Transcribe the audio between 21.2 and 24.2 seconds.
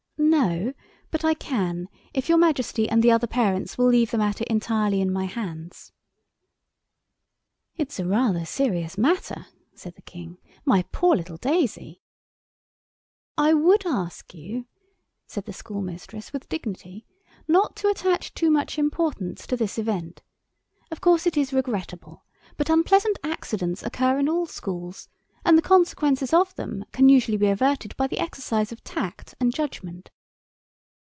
it is regrettable, but unpleasant accidents occur